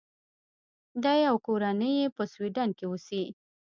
[1.03, 3.23] دی او کورنۍ یې په سویډن کې اوسي.